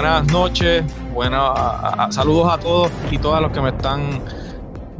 [0.00, 0.82] Buenas noches,
[1.12, 4.24] buenas saludos a todos y todas los que me están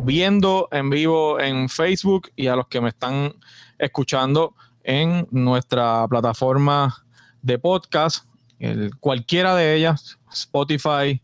[0.05, 3.35] viendo en vivo en Facebook y a los que me están
[3.79, 7.03] escuchando en nuestra plataforma
[7.41, 8.27] de podcast,
[9.01, 11.23] cualquiera de ellas, Spotify,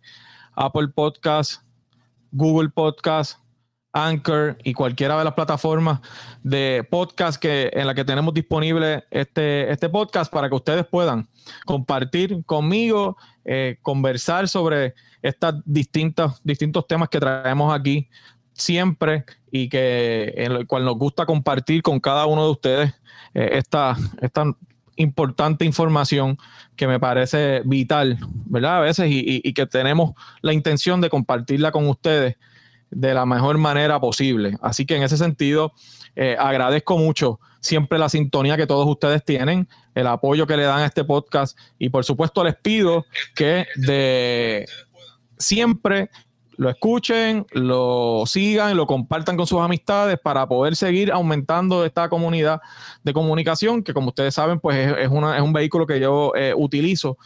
[0.54, 1.60] Apple Podcast,
[2.32, 3.38] Google Podcast,
[3.96, 6.00] Anchor y cualquiera de las plataformas
[6.42, 11.28] de podcast que, en la que tenemos disponible este, este podcast para que ustedes puedan
[11.64, 18.09] compartir conmigo, eh, conversar sobre estos distintos, distintos temas que traemos aquí
[18.52, 22.95] siempre y que en el cual nos gusta compartir con cada uno de ustedes
[23.32, 24.45] eh, esta, esta
[24.96, 26.38] importante información
[26.74, 28.78] que me parece vital, ¿verdad?
[28.78, 32.37] A veces y que tenemos la intención de compartirla con ustedes
[32.96, 34.56] de la mejor manera posible.
[34.62, 35.72] Así que en ese sentido,
[36.14, 40.80] eh, agradezco mucho siempre la sintonía que todos ustedes tienen, el apoyo que le dan
[40.80, 44.66] a este podcast y por supuesto les pido que de
[45.36, 46.08] siempre
[46.56, 52.62] lo escuchen, lo sigan, lo compartan con sus amistades para poder seguir aumentando esta comunidad
[53.02, 56.54] de comunicación que como ustedes saben pues es, una, es un vehículo que yo eh,
[56.56, 57.18] utilizo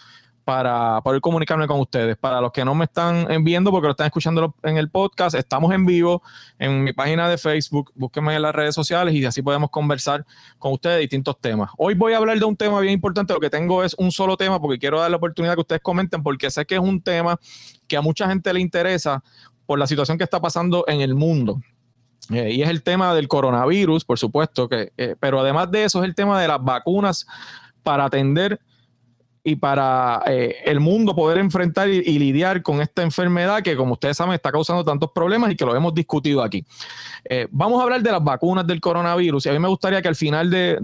[0.50, 2.16] para poder comunicarme con ustedes.
[2.16, 5.72] Para los que no me están viendo porque lo están escuchando en el podcast, estamos
[5.72, 6.24] en vivo
[6.58, 10.26] en mi página de Facebook, búsquenme en las redes sociales y así podemos conversar
[10.58, 11.70] con ustedes de distintos temas.
[11.78, 14.36] Hoy voy a hablar de un tema bien importante, lo que tengo es un solo
[14.36, 17.38] tema porque quiero dar la oportunidad que ustedes comenten porque sé que es un tema
[17.86, 19.22] que a mucha gente le interesa
[19.66, 21.60] por la situación que está pasando en el mundo.
[22.30, 26.02] Eh, y es el tema del coronavirus, por supuesto, que, eh, pero además de eso
[26.02, 27.24] es el tema de las vacunas
[27.84, 28.60] para atender
[29.42, 34.16] y para eh, el mundo poder enfrentar y, lidiar con esta enfermedad que, como ustedes
[34.16, 36.64] saben, está causando tantos problemas y que lo hemos discutido aquí.
[37.24, 40.08] Eh, vamos a hablar de las vacunas del coronavirus y a mí me gustaría que
[40.08, 40.78] al final de,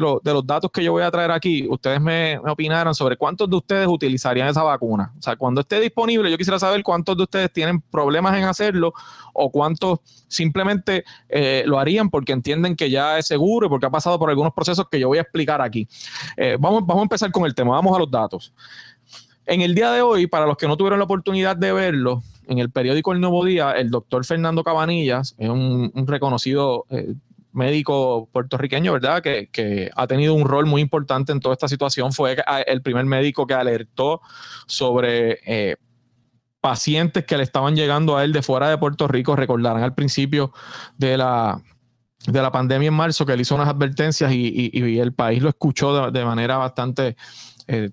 [0.00, 3.88] los datos que yo voy a traer aquí, ustedes me, opinaran sobre cuántos de ustedes
[3.88, 5.12] utilizarían esa vacuna.
[5.18, 8.92] O sea, cuando esté disponible, yo quisiera saber cuántos de ustedes tienen problemas en hacerlo
[9.36, 13.90] o cuántos simplemente eh, lo harían porque entienden que ya es seguro y porque ha
[13.90, 15.86] pasado por algunos procesos que yo voy a explicar aquí.
[16.58, 17.72] vamos, vamos a empezar con el tema.
[17.72, 18.52] Vamos los datos.
[19.46, 22.58] En el día de hoy, para los que no tuvieron la oportunidad de verlo, en
[22.58, 27.14] el periódico El Nuevo Día, el doctor Fernando Cabanillas, es un, reconocido eh,
[27.52, 29.22] médico puertorriqueño, ¿verdad?
[29.22, 32.12] Que, ha tenido un rol muy importante en toda esta situación.
[32.12, 32.36] Fue
[32.66, 34.20] el primer médico que alertó
[34.66, 35.76] sobre eh,
[36.66, 39.36] pacientes que le estaban llegando a él de fuera de Puerto Rico.
[39.36, 40.52] Recordarán al principio
[40.98, 41.62] de la,
[42.26, 46.10] de la pandemia en marzo que él hizo unas advertencias y, el país lo escuchó
[46.10, 47.14] de manera bastante
[47.68, 47.90] eh,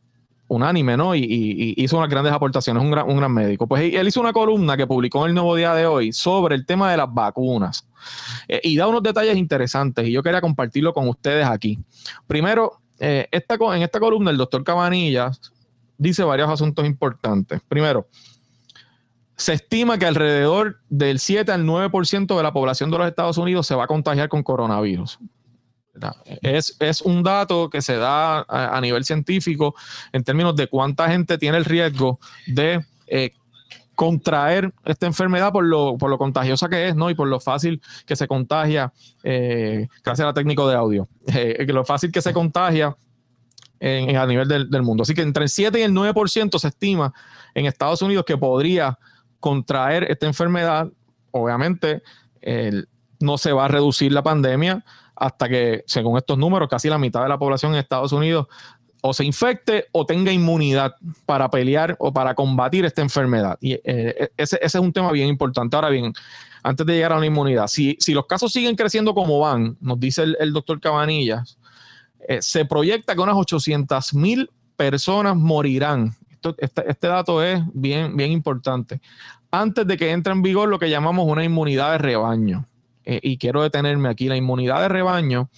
[0.47, 1.13] unánime, ¿no?
[1.13, 3.67] Y, hizo unas grandes aportaciones, un gran, un gran médico.
[3.67, 6.65] Pues él hizo una columna que publicó en el Nuevo Día de hoy sobre el
[6.65, 7.87] tema de las vacunas
[8.47, 11.77] eh, y da unos detalles interesantes y yo quería compartirlo con ustedes aquí.
[12.25, 15.53] Primero, eh, esta, en esta columna el doctor Cabanillas
[15.95, 17.61] dice varios asuntos importantes.
[17.67, 18.07] Primero,
[19.35, 23.65] se estima que alrededor del 7 al 9% de la población de los Estados Unidos
[23.67, 25.19] se va a contagiar con coronavirus.
[26.41, 29.75] Es, un dato que se da a, nivel científico
[30.11, 33.31] en términos de cuánta gente tiene el riesgo de eh,
[33.93, 37.11] contraer esta enfermedad por lo, por lo contagiosa que es, ¿no?
[37.11, 38.91] Y por lo fácil que se contagia,
[39.23, 42.95] eh, gracias a la técnico de audio, eh, lo fácil que se contagia
[43.85, 45.03] a nivel del, del, mundo.
[45.03, 47.13] Así que entre el 7 y el 9% se estima
[47.53, 48.97] en Estados Unidos que podría
[49.43, 50.87] contraer esta enfermedad.
[51.31, 52.01] Obviamente,
[53.19, 54.85] no se va a reducir la pandemia
[55.17, 58.47] hasta que, según estos números, casi la mitad de la población en Estados Unidos
[59.01, 60.95] o se infecte o tenga inmunidad
[61.25, 63.57] para pelear o para combatir esta enfermedad.
[63.59, 65.75] Y eh, ese, es un tema bien importante.
[65.75, 66.13] Ahora bien,
[66.63, 70.23] antes de llegar a una inmunidad, si, los casos siguen creciendo como van, nos dice
[70.39, 71.57] el, doctor Cabanillas,
[72.29, 76.15] eh, se proyecta que unas 800 mil personas morirán.
[76.57, 79.01] Este, este, dato es bien, bien importante.
[79.51, 82.67] Antes de que entre en vigor lo que llamamos una inmunidad de rebaño.
[83.05, 85.49] Eh, y quiero detenerme aquí, la inmunidad de rebaño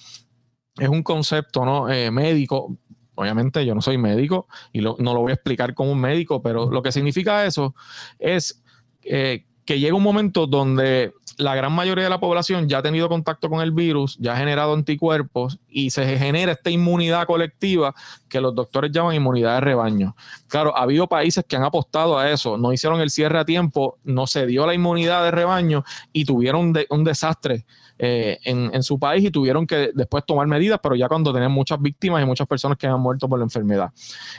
[0.78, 1.90] es un concepto ¿no?
[1.90, 2.78] Eh, médico.
[3.16, 6.70] Obviamente yo no soy médico y no lo voy a explicar como un médico, pero
[6.70, 7.74] lo que significa eso
[8.20, 8.62] es
[9.04, 13.10] eh, que llega un momento donde la gran mayoría de la población ya ha tenido
[13.10, 17.94] contacto con el virus, ya ha generado anticuerpos y se genera esta inmunidad colectiva
[18.30, 20.16] que los doctores llaman inmunidad de rebaño.
[20.48, 23.98] Claro, ha habido países que han apostado a eso, no hicieron el cierre a tiempo,
[24.04, 25.84] no se dio la inmunidad de rebaño
[26.14, 27.66] y tuvieron un desastre
[27.98, 31.82] eh, en, su país y tuvieron que después tomar medidas, pero ya cuando tenían muchas
[31.82, 33.92] víctimas y muchas personas que han muerto por la enfermedad.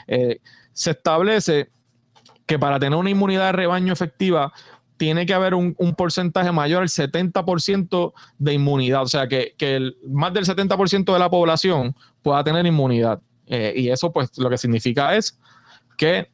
[0.07, 0.39] Eh,
[0.73, 1.69] se establece
[2.45, 4.53] que para tener una inmunidad de rebaño efectiva,
[4.97, 9.55] tiene que haber un, porcentaje mayor al 70% de inmunidad, o sea, que,
[10.07, 13.21] más del 70% de la población pueda tener inmunidad.
[13.45, 15.39] Eh, y eso, pues, lo que significa es
[15.97, 16.29] que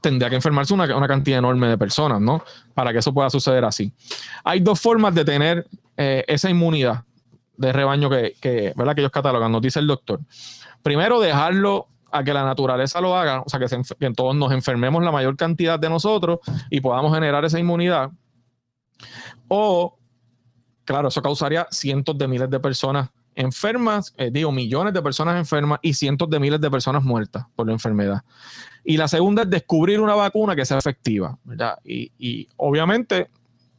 [0.00, 2.42] tendría que enfermarse una, cantidad enorme de personas, ¿no?
[2.74, 3.92] Para que eso pueda suceder así.
[4.42, 5.66] Hay dos formas de tener
[5.96, 7.04] eh, esa inmunidad
[7.56, 8.94] de rebaño que, ¿verdad?
[8.94, 10.20] que ellos catalogan, nos dice el doctor.
[10.82, 13.66] Primero, dejarlo a que la naturaleza lo haga, o sea, que,
[13.98, 18.10] que todos nos enfermemos la mayor cantidad de nosotros y podamos generar esa inmunidad.
[19.48, 19.98] O,
[20.84, 25.78] claro, eso causaría cientos de miles de personas enfermas, eh, digo, millones de personas enfermas
[25.82, 28.22] y cientos de miles de personas muertas por la enfermedad.
[28.84, 31.78] Y la segunda es descubrir una vacuna que sea efectiva, ¿verdad?
[31.84, 33.30] Y, obviamente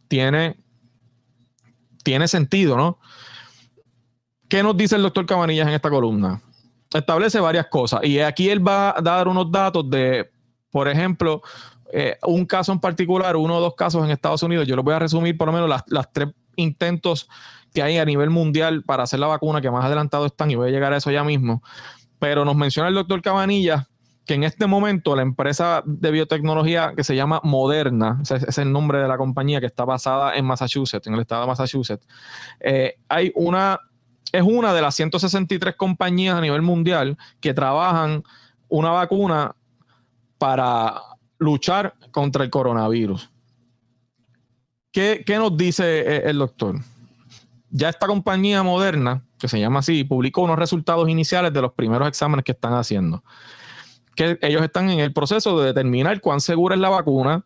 [0.08, 0.58] tiene,
[2.04, 3.00] tiene sentido, ¿no?
[4.48, 6.42] ¿Qué nos dice el doctor Cabanillas en esta columna?
[6.94, 10.30] Establece varias cosas y aquí él va a dar unos datos de,
[10.70, 11.42] por ejemplo,
[11.92, 14.68] eh, un caso en particular, uno o dos casos en Estados Unidos.
[14.68, 17.30] Yo les voy a resumir por lo menos las, las tres intentos
[17.74, 20.70] que hay a nivel mundial para hacer la vacuna, que más adelantado están, y voy
[20.70, 21.64] a llegar a eso ya mismo.
[22.20, 23.88] Pero nos menciona el doctor Cabanilla
[24.26, 28.72] que en este momento la empresa de biotecnología que se llama Moderna, ese es el
[28.72, 32.08] nombre de la compañía que está basada en Massachusetts, en el estado de Massachusetts,
[32.62, 33.80] eh, hay una,
[34.34, 38.24] es una de las 163 compañías a nivel mundial que trabajan
[38.68, 39.56] una vacuna
[40.38, 41.02] para
[41.38, 43.30] luchar contra el coronavirus.
[44.92, 46.82] ¿Qué, qué nos dice eh, el doctor?
[47.76, 52.08] ya esta compañía moderna, que se llama así, publicó unos resultados iniciales de los primeros
[52.08, 53.24] exámenes que están haciendo.
[54.16, 57.44] Que ellos están en el proceso de determinar cuán segura es la vacuna.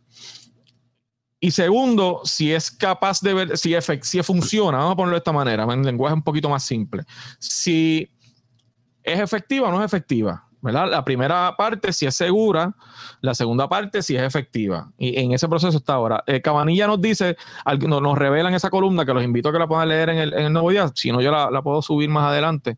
[1.48, 5.32] Y segundo, si es capaz de ver, si, si funciona, vamos a ponerlo de esta
[5.32, 7.06] manera, en lenguaje un poquito más simple.
[7.40, 8.12] Si
[9.02, 10.46] es efectiva o no es efectiva.
[10.62, 12.76] La primera parte si es segura,
[13.22, 14.92] la segunda parte si es efectiva.
[14.98, 16.22] Y en ese proceso está ahora.
[16.28, 17.38] Eh, Cabanilla nos dice,
[17.80, 20.18] nos, nos revela en esa columna, que los invito a que la puedan leer en
[20.18, 22.78] el, nuevo día, si no yo la, puedo subir más adelante,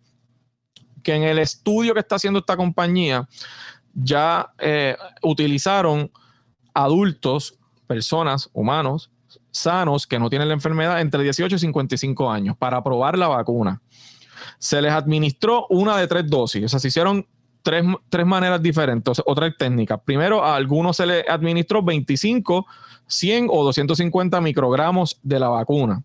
[1.02, 3.28] que en el estudio que está haciendo esta compañía
[3.96, 6.12] ya eh, utilizaron
[6.76, 7.59] adultos,
[7.90, 9.10] personas, humanos,
[9.50, 13.82] sanos, que no tienen la enfermedad entre 18 y 55 años para probar la vacuna.
[14.60, 17.26] Se les administró una de tres dosis, o sea, se hicieron
[17.64, 19.98] tres, tres maneras diferentes, otra técnica.
[19.98, 22.68] Primero, a algunos se le administró 25,
[23.08, 26.04] 100 o 250 microgramos de la vacuna.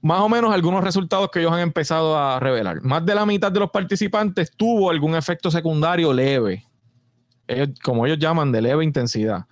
[0.00, 2.80] Más o menos algunos resultados que ellos han empezado a revelar.
[2.80, 6.64] Más de la mitad de los participantes tuvo algún efecto secundario leve,
[7.82, 9.44] como ellos llaman, de leve intensidad.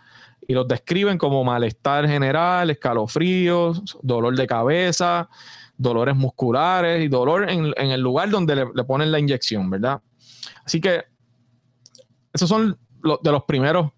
[0.48, 5.28] Y los describen como malestar general, escalofríos, dolor de cabeza,
[5.76, 10.00] dolores musculares y dolor en, el lugar donde le, ponen la inyección, ¿verdad?
[10.64, 11.04] Así que
[12.32, 12.78] esos son
[13.22, 13.92] de los primeros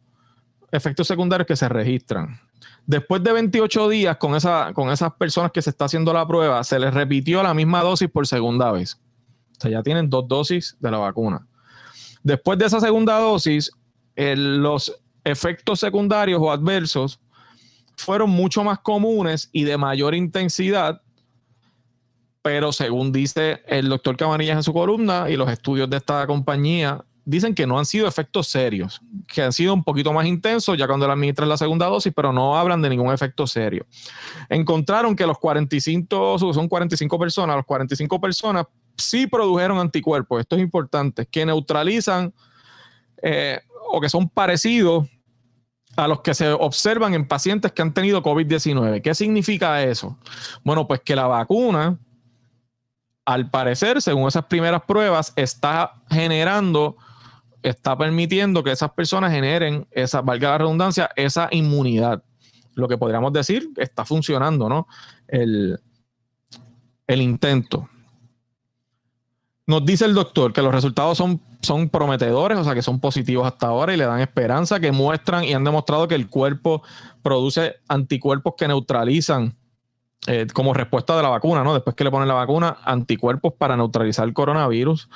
[0.70, 2.38] efectos secundarios que se registran.
[2.84, 6.62] Después de 28 días con, esa, con esas personas que se está haciendo la prueba,
[6.64, 9.00] se les repitió la misma dosis por segunda vez.
[9.56, 11.46] O sea, ya tienen dos dosis de la vacuna.
[12.22, 13.70] Después de esa segunda dosis,
[14.16, 17.20] los efectos secundarios o adversos
[17.96, 21.02] fueron mucho más comunes y de mayor intensidad
[22.42, 27.04] pero según dice el doctor Cabanillas en su columna y los estudios de esta compañía,
[27.24, 30.86] dicen que no han sido efectos serios, que han sido un poquito más intensos ya
[30.86, 33.86] cuando le administran la segunda dosis, pero no hablan de ningún efecto serio.
[34.48, 40.62] Encontraron que los 45, son 45 personas, los 45 personas sí produjeron anticuerpos, esto es
[40.62, 42.32] importante, que neutralizan
[43.22, 43.60] eh,
[43.92, 45.06] o que son parecidos
[45.96, 49.02] a los que se observan en pacientes que han tenido COVID-19.
[49.02, 50.16] ¿Qué significa eso?
[50.64, 51.98] Bueno, pues que la vacuna
[53.24, 56.96] al parecer, según esas primeras pruebas, está generando,
[57.62, 62.22] está permitiendo que esas personas generen esa, valga la redundancia, esa inmunidad.
[62.74, 64.86] Lo que podríamos decir, está funcionando, ¿no?
[65.28, 65.78] El,
[67.06, 67.89] el intento.
[69.66, 73.46] Nos dice el doctor que los resultados son, son prometedores, o sea, que son positivos
[73.46, 76.82] hasta ahora y le dan esperanza, que muestran y han demostrado que el cuerpo
[77.22, 79.54] produce anticuerpos que neutralizan
[80.26, 81.72] eh, como respuesta de la vacuna, ¿no?
[81.72, 85.08] Después que le ponen la vacuna, anticuerpos para neutralizar el coronavirus,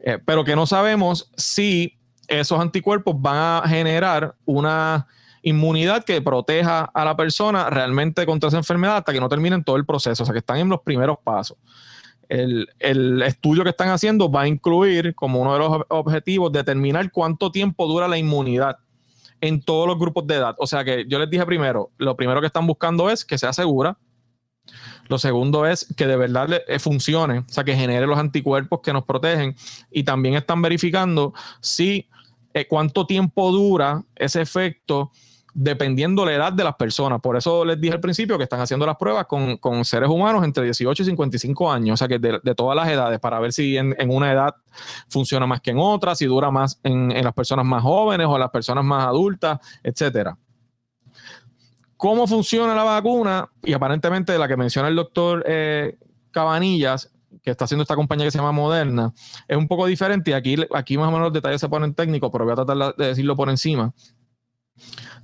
[0.00, 1.98] eh, pero que no sabemos si
[2.28, 5.06] esos anticuerpos van a generar una
[5.42, 9.76] inmunidad que proteja a la persona realmente contra esa enfermedad hasta que no terminen todo
[9.76, 11.58] el proceso, o sea que están en los primeros pasos.
[12.28, 17.10] El, el, estudio que están haciendo va a incluir como uno de los objetivos determinar
[17.10, 18.78] cuánto tiempo dura la inmunidad
[19.40, 20.54] en todos los grupos de edad.
[20.58, 23.52] O sea que yo les dije primero, lo primero que están buscando es que sea
[23.52, 23.98] segura,
[25.08, 28.92] lo segundo es que de verdad eh, funcione, o sea, que genere los anticuerpos que
[28.92, 29.54] nos protegen.
[29.90, 32.08] Y también están verificando si
[32.54, 35.12] eh, cuánto tiempo dura ese efecto
[35.54, 37.20] dependiendo la edad de las personas.
[37.20, 40.64] Por eso les dije al principio que están haciendo las pruebas con, seres humanos entre
[40.64, 43.94] 18 y 55 años, o sea que de, todas las edades, para ver si en,
[44.08, 44.54] una edad
[45.08, 48.40] funciona más que en otra, si dura más en, las personas más jóvenes o en
[48.40, 50.36] las personas más adultas, etcétera.
[51.96, 53.48] ¿Cómo funciona la vacuna?
[53.62, 55.96] Y aparentemente la que menciona el doctor eh,
[56.32, 59.12] Cabanillas, que está haciendo esta compañía que se llama Moderna,
[59.46, 62.30] es un poco diferente y aquí, aquí más o menos los detalles se ponen técnicos,
[62.32, 63.92] pero voy a tratar de decirlo por encima.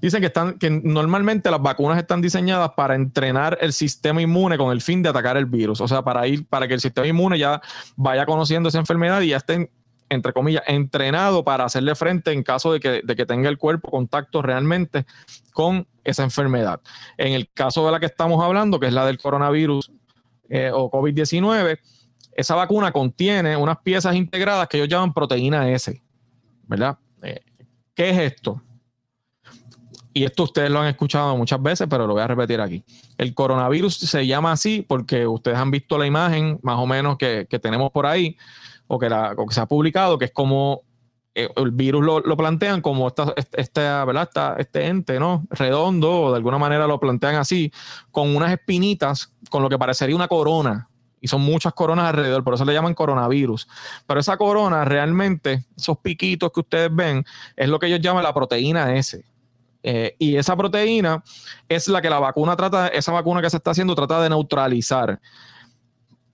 [0.00, 4.72] Dicen que, están, que normalmente las vacunas están diseñadas para entrenar el sistema inmune con
[4.72, 5.80] el fin de atacar el virus.
[5.80, 7.60] O sea, para ir, para que el sistema inmune ya
[7.96, 9.70] vaya conociendo esa enfermedad y ya esté,
[10.08, 13.90] entre comillas, entrenado para hacerle frente en caso de que, de que tenga el cuerpo
[13.90, 15.04] contacto realmente
[15.52, 16.80] con esa enfermedad.
[17.18, 19.92] En el caso de la que estamos hablando, que es la del coronavirus
[20.48, 21.78] eh, o COVID-19,
[22.32, 26.02] esa vacuna contiene unas piezas integradas que ellos llaman proteína S,
[26.66, 26.96] ¿verdad?
[27.22, 27.40] Eh,
[27.94, 28.62] ¿Qué es esto?
[30.12, 32.84] Y esto ustedes lo han escuchado muchas veces, pero lo voy a repetir aquí.
[33.16, 37.46] El coronavirus se llama así porque ustedes han visto la imagen más o menos que,
[37.62, 38.36] tenemos por ahí
[38.88, 40.82] o que, la, se ha publicado, que es como
[41.34, 44.28] eh, el virus lo, plantean como esta, esta, ¿verdad?
[44.58, 45.46] este ente ¿no?
[45.50, 47.72] redondo o de alguna manera lo plantean así,
[48.10, 50.88] con unas espinitas, con lo que parecería una corona.
[51.22, 53.68] Y son muchas coronas alrededor, por eso le llaman coronavirus.
[54.06, 57.24] Pero esa corona realmente, esos piquitos que ustedes ven,
[57.56, 59.22] es lo que ellos llaman la proteína S.
[59.82, 61.22] Eh, y esa proteína
[61.68, 65.20] es la que la vacuna trata, esa vacuna que se está haciendo trata de neutralizar.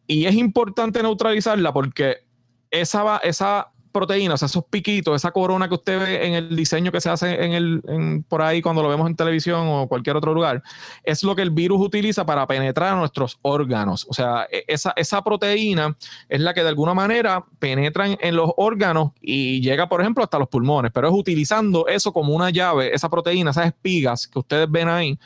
[0.06, 2.26] Y es importante neutralizarla porque
[2.70, 6.92] esa, esa proteínas, o sea, esos piquitos, esa corona que usted ve en el diseño
[6.92, 10.34] que se hace en el, por ahí cuando lo vemos en televisión o cualquier otro
[10.34, 10.62] lugar,
[11.02, 14.06] es lo que el virus utiliza para penetrar a nuestros órganos.
[14.10, 15.96] O sea, e, esa, esa proteína
[16.28, 20.38] es la que de alguna manera penetra en, los órganos y llega, por ejemplo, hasta
[20.38, 24.70] los pulmones, pero es utilizando eso como una llave, esa proteína, esas espigas que ustedes
[24.70, 25.18] ven ahí,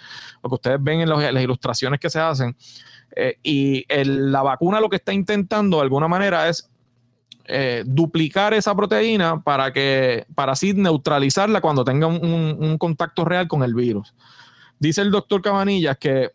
[0.43, 2.57] o que ustedes ven en, las ilustraciones que se hacen.
[3.17, 6.71] Eh, y la vacuna lo que está intentando de alguna manera es
[7.53, 13.63] eh, duplicar esa proteína para que para así neutralizarla cuando tenga un, contacto real con
[13.65, 14.15] el virus.
[14.79, 16.31] Dice el doctor Cabanillas que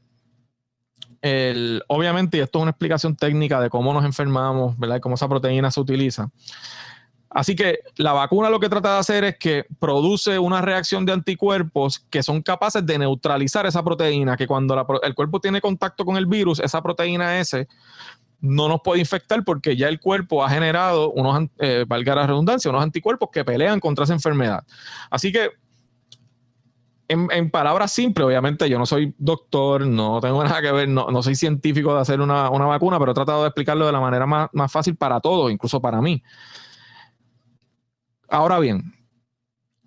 [1.22, 5.00] el, obviamente, y esto es una explicación técnica de cómo nos enfermamos, ¿verdad?
[5.00, 6.30] cómo esa proteína se utiliza.
[7.30, 11.14] Así que la vacuna lo que trata de hacer es que produce una reacción de
[11.14, 16.18] anticuerpos que son capaces de neutralizar esa proteína, que cuando el cuerpo tiene contacto con
[16.18, 17.68] el virus, esa proteína S
[18.46, 22.70] no nos puede infectar porque ya el cuerpo ha generado unos, eh, valga la redundancia,
[22.70, 24.66] unos anticuerpos que pelean contra esa enfermedad.
[25.10, 25.50] Así que,
[27.08, 31.36] en, palabras simples, obviamente yo no soy doctor, no tengo nada que ver, no, soy
[31.36, 34.96] científico de hacer una, vacuna, pero he tratado de explicarlo de la manera más, fácil
[34.96, 36.24] para todos, incluso para mí.
[38.28, 38.94] Ahora bien,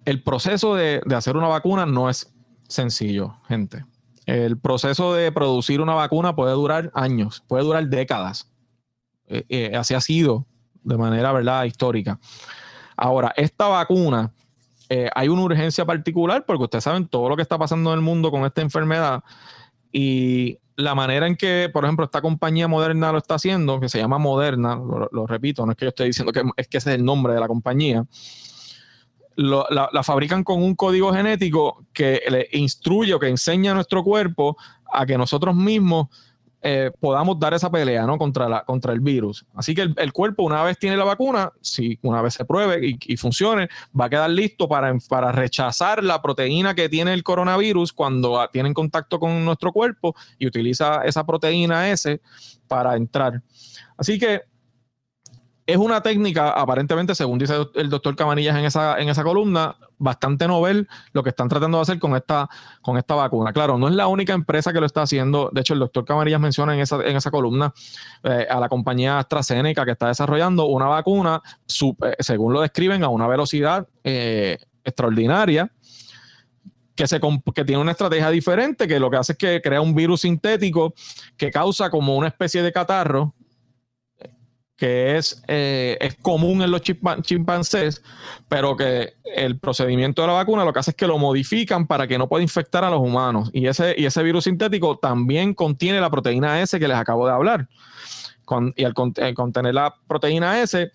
[0.05, 2.33] el proceso de hacer una vacuna no es
[2.69, 3.85] sencillo, gente.
[4.29, 8.48] El proceso de producir una vacuna puede durar años, puede durar décadas.
[9.29, 10.47] Eh, eh, así ha sido
[10.83, 11.65] de manera ¿verdad?
[11.65, 12.19] histórica.
[12.97, 14.33] Ahora, esta vacuna,
[14.89, 18.05] eh, hay una urgencia particular porque ustedes saben todo lo que está pasando en el
[18.05, 19.23] mundo con esta enfermedad
[19.93, 23.99] y la manera en que, por ejemplo, esta compañía moderna lo está haciendo, que se
[23.99, 26.97] llama Moderna, lo, repito, no es que yo esté diciendo que es que ese es
[26.97, 28.07] el nombre de la compañía,
[29.37, 34.57] la, fabrican con un código genético que le instruye o que enseña a nuestro cuerpo
[34.93, 36.09] a que nosotros mismos
[36.61, 38.19] eh, podamos dar esa pelea ¿no?
[38.19, 39.47] contra, la, contra el virus.
[39.55, 43.17] Así que el, cuerpo, una vez tiene la vacuna, si una vez se pruebe y,
[43.17, 48.49] funcione, va a quedar listo para, para, rechazar la proteína que tiene el coronavirus cuando
[48.53, 52.21] tiene contacto con nuestro cuerpo y utiliza esa proteína S
[52.67, 53.41] para entrar.
[53.97, 54.43] Así que
[55.69, 60.49] es una técnica, aparentemente, según dice el doctor Camanillas en esa, en esa columna, bastante
[60.49, 62.49] novel lo que están tratando de hacer con esta,
[62.81, 63.53] con esta vacuna.
[63.53, 65.51] Claro, no es la única empresa que lo está haciendo.
[65.53, 67.75] De hecho, el doctor Camanillas menciona en esa, en esa columna
[68.23, 73.09] eh, a la compañía AstraZeneca que está desarrollando una vacuna, eh, según lo describen, a
[73.09, 75.71] una velocidad eh, extraordinaria.
[76.95, 77.21] Que, se,
[77.55, 80.95] que tiene una estrategia diferente, que lo que hace es que crea un virus sintético
[81.37, 83.35] que causa como una especie de catarro,
[84.79, 88.01] que es, eh, es común en los chimpancés,
[88.49, 92.07] pero que el procedimiento de la vacuna lo que hace es que lo modifican para
[92.07, 93.51] que no pueda infectar a los humanos.
[93.53, 97.33] Y ese, y ese virus sintético también contiene la proteína S que les acabo de
[97.33, 97.69] hablar.
[98.77, 100.93] y al, contener la proteína S,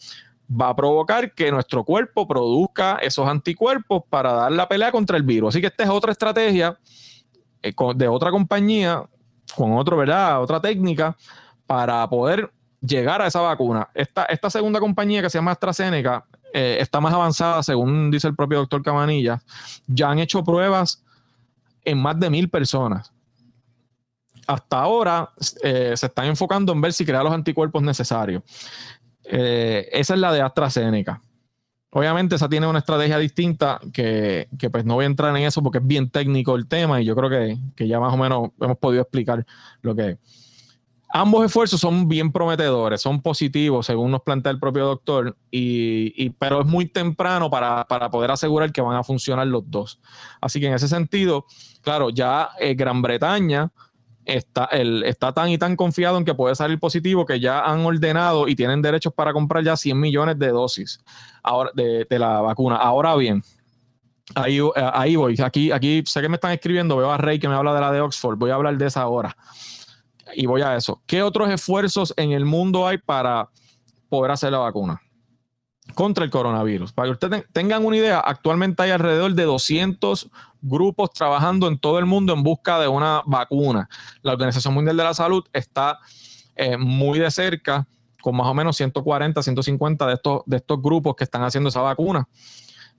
[0.49, 5.23] va a provocar que nuestro cuerpo produzca esos anticuerpos para dar la pelea contra el
[5.23, 5.49] virus.
[5.49, 6.79] Así que esta es otra estrategia
[7.61, 9.03] eh, de otra compañía,
[9.57, 10.41] con otro, ¿verdad?
[10.41, 11.17] Otra técnica
[11.67, 12.49] para poder
[12.85, 13.87] llegar a esa vacuna.
[13.93, 18.59] Esta, segunda compañía que se llama AstraZeneca eh, está más avanzada, según dice el propio
[18.59, 19.41] doctor Camanilla.
[19.87, 21.03] Ya han hecho pruebas
[21.85, 23.11] en más de mil personas.
[24.45, 25.29] Hasta ahora
[25.63, 28.43] eh, se están enfocando en ver si crea los anticuerpos necesarios.
[29.23, 31.21] Eh, esa es la de AstraZeneca.
[31.91, 35.77] Obviamente esa tiene una estrategia distinta que, pues no voy a entrar en eso porque
[35.77, 38.77] es bien técnico el tema y yo creo que, que ya más o menos hemos
[38.79, 39.45] podido explicar
[39.81, 40.42] lo que es.
[41.15, 46.61] Ambos esfuerzos son bien prometedores, son positivos, según nos plantea el propio doctor, y, pero
[46.61, 49.99] es muy temprano para, poder asegurar que van a funcionar los dos.
[50.41, 51.45] Así que en ese sentido,
[51.83, 53.71] claro, ya eh, Gran Bretaña
[54.25, 58.47] está, está tan y tan confiado en que puede salir positivo que ya han ordenado
[58.47, 60.99] y tienen derechos para comprar ya 100 millones de dosis
[61.43, 62.77] ahora, de, la vacuna.
[62.77, 63.43] Ahora bien,
[64.33, 65.39] ahí, eh, ahí voy.
[65.43, 67.91] Aquí, aquí sé que me están escribiendo, veo a Rey que me habla de la
[67.91, 69.37] de Oxford, voy a hablar de esa ahora
[70.35, 71.01] y voy a eso.
[71.05, 73.49] ¿Qué otros esfuerzos en el mundo hay para
[74.09, 75.01] poder hacer la vacuna
[75.95, 76.93] contra el coronavirus?
[76.93, 80.29] Para que ustedes tengan una idea, actualmente hay alrededor de 200
[80.61, 83.89] grupos trabajando en todo el mundo en busca de una vacuna.
[84.21, 85.99] La Organización Mundial de la Salud está
[86.55, 87.87] eh, muy de cerca
[88.21, 91.81] con más o menos 140, 150 de estos, de estos grupos que están haciendo esa
[91.81, 92.27] vacuna.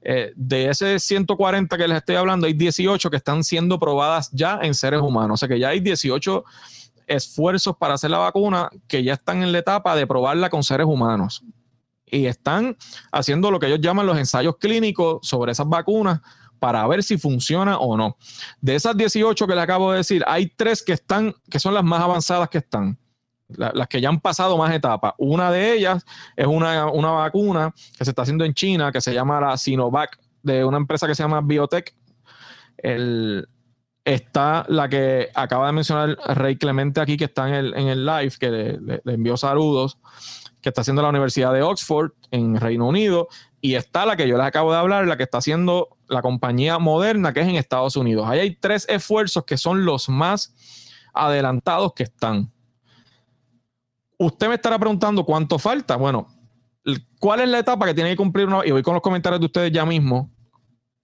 [0.06, 4.58] Eh, de ese 140 que les estoy hablando, hay 18 que están siendo probadas ya
[4.62, 5.36] en seres humanos.
[5.36, 6.44] O sea que ya hay 18
[7.06, 10.86] esfuerzos para hacer la vacuna que ya están en la etapa de probarla con seres
[10.86, 11.42] humanos.
[12.06, 12.76] Y están
[13.12, 16.20] haciendo lo que ellos llaman los ensayos clínicos sobre esas vacunas
[16.58, 18.16] para ver si funciona o no.
[18.60, 21.84] De esas 18 que le acabo de decir, hay tres que están, que son las
[21.84, 22.98] más avanzadas que están.
[23.48, 25.12] las que ya han pasado más etapas.
[25.18, 29.12] Una de ellas es una, una, vacuna que se está haciendo en China, que se
[29.12, 31.94] llama la Sinovac, de una empresa que se llama Biotech.
[32.78, 33.46] El,
[34.04, 38.04] Está la que acaba de mencionar Rey Clemente aquí, que está en el, en el
[38.04, 39.98] live, que le, envió saludos,
[40.60, 43.28] que está haciendo la Universidad de Oxford en Reino Unido.
[43.62, 46.78] Y está la que yo les acabo de hablar, la que está haciendo la compañía
[46.78, 48.26] moderna, que es en Estados Unidos.
[48.28, 50.54] Ahí hay tres esfuerzos que son los más
[51.14, 52.52] adelantados que están.
[54.18, 55.96] Usted me estará preguntando cuánto falta.
[55.96, 56.28] Bueno,
[57.18, 59.72] ¿cuál es la etapa que tiene que cumplir Y voy con los comentarios de ustedes
[59.72, 60.30] ya mismo.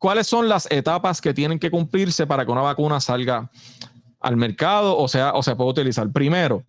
[0.01, 3.49] ¿Cuáles son las etapas que tienen que cumplirse para que una vacuna salga
[4.19, 6.11] al mercado o, sea, o se pueda utilizar?
[6.11, 6.65] Primero,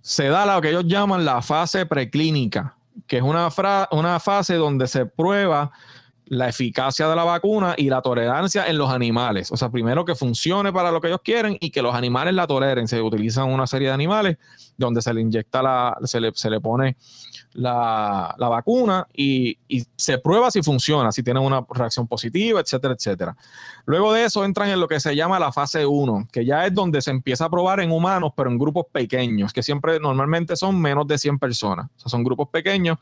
[0.00, 2.76] se da lo que ellos llaman la fase preclínica,
[3.06, 3.50] que es una,
[3.90, 5.72] una fase donde se prueba
[6.30, 9.50] la eficacia de la vacuna y la tolerancia en los animales.
[9.50, 12.46] O sea, primero que funcione para lo que ellos quieren y que los animales la
[12.46, 12.86] toleren.
[12.86, 14.38] Se utilizan una serie de animales
[14.76, 16.96] donde se le inyecta la, se le, se le pone
[17.54, 19.58] la, vacuna y,
[19.96, 23.36] se prueba si funciona, si tienen una reacción positiva, etcétera, etcétera.
[23.84, 26.72] Luego de eso entran en lo que se llama la fase 1, que ya es
[26.72, 30.80] donde se empieza a probar en humanos, pero en grupos pequeños, que siempre normalmente son
[30.80, 31.86] menos de 100 personas.
[31.96, 32.98] O sea, son grupos pequeños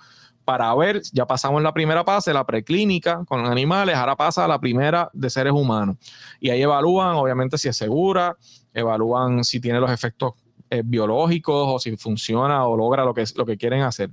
[0.49, 5.11] para ver, ya pasamos la primera fase, la preclínica con animales, ahora pasa la primera
[5.13, 5.99] de seres humanos.
[6.41, 8.35] Y ahí evalúan, obviamente, si es segura,
[8.73, 10.33] evalúan si tiene los efectos
[10.71, 14.09] eh, biológicos o si funciona o logra lo que, lo que quieren hacer.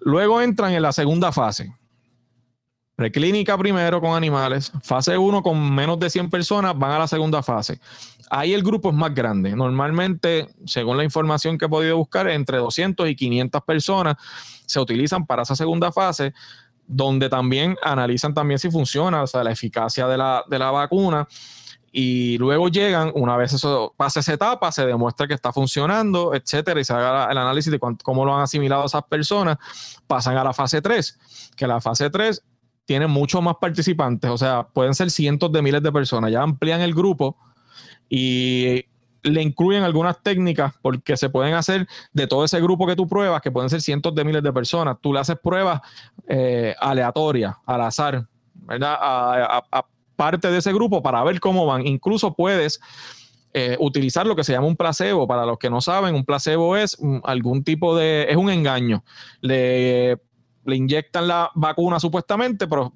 [0.00, 1.72] Luego entran en la segunda fase.
[2.98, 7.44] Preclínica primero con animales, fase 1 con menos de 100 personas, van a la segunda
[7.44, 7.78] fase.
[8.28, 9.54] Ahí el grupo es más grande.
[9.54, 14.16] Normalmente, según la información que he podido buscar, entre 200 y 500 personas
[14.66, 16.34] se utilizan para esa segunda fase,
[16.88, 21.28] donde también analizan también si funciona, o sea, la eficacia de la, de la vacuna
[21.92, 26.80] y luego llegan, una vez eso pasa esa etapa, se demuestra que está funcionando, etcétera,
[26.80, 29.56] y se haga el análisis de cómo lo han asimilado esas personas,
[30.08, 32.42] pasan a la fase 3, que la fase 3
[32.88, 36.80] tiene muchos más participantes, o sea, pueden ser cientos de miles de personas, ya amplían
[36.80, 37.36] el grupo
[38.08, 38.86] y
[39.22, 43.42] le incluyen algunas técnicas porque se pueden hacer de todo ese grupo que tú pruebas,
[43.42, 45.82] que pueden ser cientos de miles de personas, tú le haces pruebas
[46.28, 48.96] eh, aleatorias, al azar, ¿verdad?
[48.98, 49.84] a
[50.16, 51.86] parte de ese grupo para ver cómo van.
[51.86, 52.80] Incluso puedes
[53.54, 55.26] eh, utilizar lo que se llama un placebo.
[55.26, 59.04] Para los que no saben, un placebo es algún tipo de, es un engaño.
[59.40, 60.18] Le,
[60.68, 62.92] le inyectan la vacuna supuestamente, pero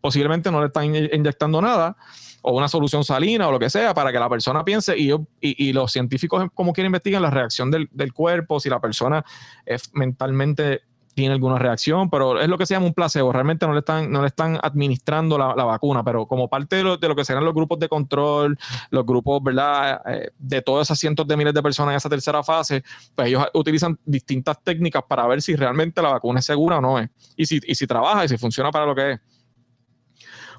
[0.00, 1.96] posiblemente no le están inyectando nada
[2.42, 5.90] o una solución salina o lo que sea para que la persona piense y, los
[5.92, 9.24] científicos como quieren investigar la reacción del, cuerpo, si la persona
[9.64, 10.82] es mentalmente
[11.14, 13.32] tiene alguna reacción, pero es lo que se llama un placebo.
[13.32, 16.96] Realmente no le están, no le están administrando la, vacuna, pero como parte de lo,
[16.96, 18.58] de lo, que serán los grupos de control,
[18.90, 20.02] los grupos, ¿verdad?
[20.06, 22.82] Eh, de todas esas cientos de miles de personas en esa tercera fase,
[23.14, 26.98] pues ellos utilizan distintas técnicas para ver si realmente la vacuna es segura o no
[26.98, 27.08] es.
[27.36, 29.20] Y si, y si trabaja y si funciona para lo que es.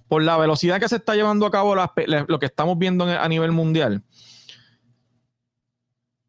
[0.08, 3.52] Por la velocidad que se está llevando a cabo lo que estamos viendo a nivel
[3.52, 4.04] mundial,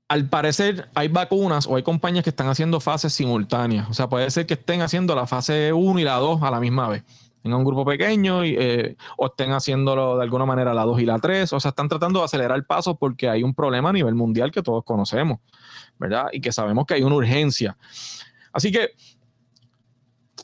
[0.08, 3.88] al parecer hay vacunas o hay compañías que están haciendo fases simultáneas.
[3.90, 6.60] O sea, puede ser que estén haciendo la fase 1 y la 2 a la
[6.60, 7.04] misma vez.
[7.42, 11.18] tengan un grupo pequeño eh, o estén haciéndolo de alguna manera la 2 y la
[11.18, 11.52] 3.
[11.52, 14.50] O sea, están tratando de acelerar el paso porque hay un problema a nivel mundial
[14.52, 15.40] que todos conocemos,
[15.98, 16.26] ¿verdad?
[16.32, 17.76] Y que sabemos que hay una urgencia.
[18.52, 18.90] Así que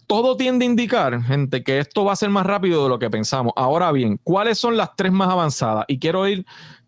[0.07, 3.09] todo tiende a indicar, gente, que esto va a ser más rápido de lo que
[3.09, 3.53] pensamos.
[3.57, 5.85] Ahora bien, ¿cuáles son las tres más avanzadas?
[5.89, 6.45] Y quiero ir,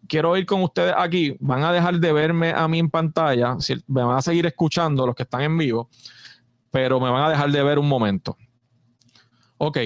[0.08, 1.36] quiero ir con ustedes aquí.
[1.40, 5.14] Van a dejar de verme a mí en pantalla, me van a seguir escuchando los
[5.14, 5.88] que están en vivo,
[6.70, 8.36] pero me van a dejar de ver un momento.
[9.58, 9.78] Ok.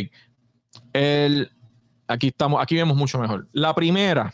[0.93, 1.51] El,
[2.07, 3.49] aquí estamos, aquí vemos mucho mejor.
[3.53, 4.33] La primera,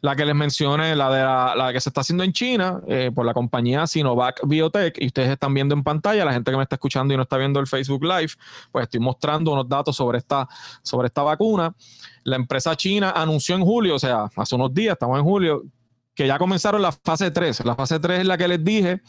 [0.00, 1.22] la que les mencioné, la de
[1.58, 5.30] la, que se está haciendo en China eh, por la compañía Sinovac Biotech, y ustedes
[5.30, 7.66] están viendo en pantalla, la gente que me está escuchando y no está viendo el
[7.66, 8.32] Facebook Live,
[8.70, 10.48] pues estoy mostrando unos datos sobre esta,
[10.82, 11.74] sobre esta vacuna.
[12.24, 15.62] La empresa china anunció en julio, o sea, hace unos días, estamos en julio,
[16.14, 17.64] que ya comenzaron la fase 3.
[17.64, 19.00] La fase 3 es la que les dije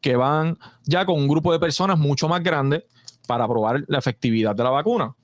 [0.00, 2.86] que van ya con un grupo de personas mucho más grande
[3.26, 5.14] para probar la efectividad de la vacuna.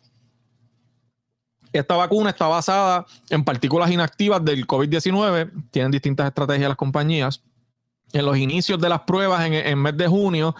[1.72, 5.50] Esta vacuna está basada en partículas inactivas del COVID-19.
[5.70, 7.42] Tienen distintas estrategias las compañías.
[8.12, 10.54] En los inicios de las pruebas, en el mes de junio,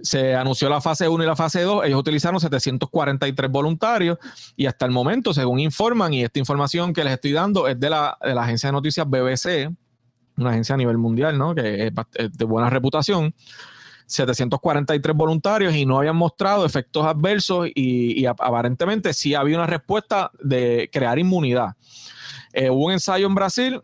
[0.00, 1.86] se anunció la fase 1 y la fase 2.
[1.86, 4.18] Ellos utilizaron 743 voluntarios
[4.54, 7.88] y hasta el momento, según informan, y esta información que les estoy dando es de
[7.88, 9.74] la, de la agencia de noticias BBC,
[10.36, 11.54] una agencia a nivel mundial, ¿no?
[11.54, 13.34] que es de buena reputación.
[14.06, 20.88] 743 voluntarios y no habían mostrado efectos adversos y, aparentemente sí había una respuesta de
[20.92, 21.74] crear inmunidad.
[22.52, 23.82] Eh, hubo un ensayo en Brasil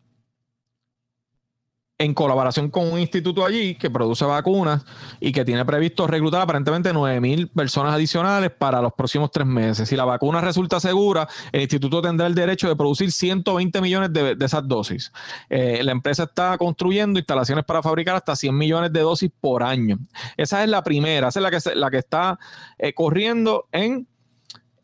[2.01, 4.87] en colaboración con un instituto allí que produce vacunas
[5.21, 9.87] y que tiene previsto reclutar aparentemente 9 mil personas adicionales para los próximos tres meses.
[9.87, 14.35] Si la vacuna resulta segura, el instituto tendrá el derecho de producir 120 millones de,
[14.41, 15.13] esas dosis.
[15.51, 19.99] Eh, la empresa está construyendo instalaciones para fabricar hasta 100 millones de dosis por año.
[20.39, 22.39] Esa es la primera, esa es la que, está
[22.79, 24.09] eh, corriendo en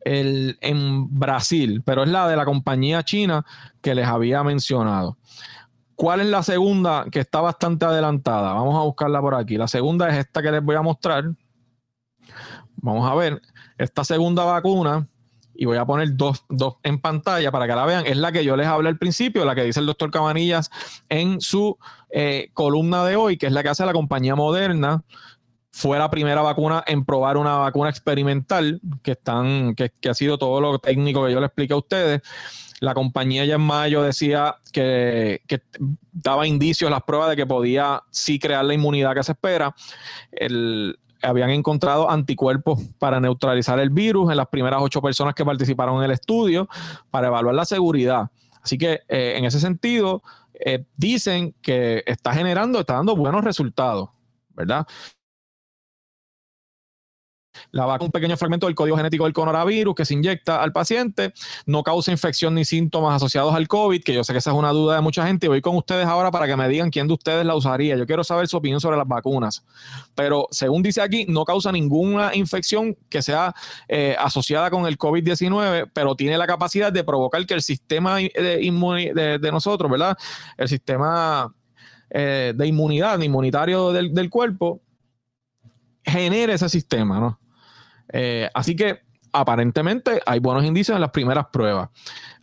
[0.09, 3.45] en Brasil, pero es la de la compañía china
[3.81, 5.17] que les había mencionado.
[5.97, 8.53] ¿Cuál es la segunda que está bastante adelantada?
[8.53, 9.57] Vamos a buscarla por aquí.
[9.57, 11.25] La segunda es esta que les voy a mostrar.
[12.77, 13.41] Vamos a ver.
[13.79, 15.09] Esta segunda vacuna,
[15.55, 16.45] y voy a poner dos,
[16.83, 19.55] en pantalla para que la vean, es la que yo les hablé al principio, la
[19.55, 20.71] que dice el doctor Cabanillas
[21.09, 21.79] en su
[22.11, 25.03] eh, columna de hoy, que es la que hace la compañía Moderna.
[25.71, 30.37] Fue la primera vacuna en probar una vacuna experimental, que, están, que, que ha sido
[30.37, 32.23] todo lo técnico que yo les expliqué a ustedes.
[32.81, 35.41] La compañía ya en mayo decía que,
[36.13, 39.75] daba indicios las pruebas de que podía sí crear la inmunidad que se espera.
[41.23, 46.05] habían encontrado anticuerpos para neutralizar el virus en las primeras ocho personas que participaron en
[46.05, 46.69] el estudio
[47.11, 48.31] para evaluar la seguridad.
[48.63, 54.11] Así que eh, en ese sentido, eh, dicen que está generando, está dando buenos resultados,
[54.55, 54.87] ¿verdad?
[57.71, 61.33] La vacuna, un pequeño fragmento del código genético del coronavirus que se inyecta al paciente,
[61.67, 64.71] no causa infección ni síntomas asociados al COVID, que yo sé que esa es una
[64.71, 65.49] duda de mucha gente.
[65.49, 67.97] Voy con ustedes ahora para que me digan quién de ustedes la usaría.
[67.97, 69.65] Yo quiero saber su opinión sobre las vacunas.
[70.15, 73.55] Pero según dice aquí, no causa ninguna infección que sea
[73.89, 79.39] eh, asociada con el COVID-19, pero tiene la capacidad de provocar que el sistema de,
[79.41, 80.17] de, nosotros, ¿verdad?
[80.57, 81.55] El sistema
[82.11, 84.81] eh, de inmunidad, inmunitario del, del cuerpo,
[86.05, 87.39] genere ese sistema, ¿no?
[88.13, 89.01] Eh, así que
[89.33, 91.91] aparentemente hay buenos indicios en las primeras pruebas.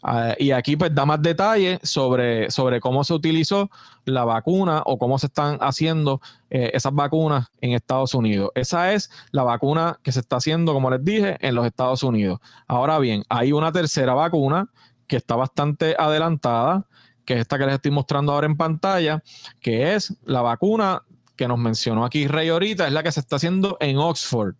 [0.03, 3.69] Ah, y aquí pues da más detalles sobre, sobre cómo se utilizó
[4.05, 8.51] la vacuna o cómo se están haciendo eh, esas vacunas en Estados Unidos.
[8.53, 12.39] Esa es la vacuna que se está haciendo, como les dije, en los Estados Unidos.
[12.67, 14.67] Ahora bien, hay una tercera vacuna
[15.07, 16.85] que está bastante adelantada,
[17.25, 19.23] que es esta que les estoy mostrando ahora en pantalla,
[19.61, 21.03] que es la vacuna
[21.37, 24.55] que nos mencionó aquí Rey ahorita, es la que se está haciendo en Oxford